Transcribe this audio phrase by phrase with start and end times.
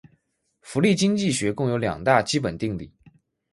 [0.61, 2.91] 福利经济学共有两大基本定理。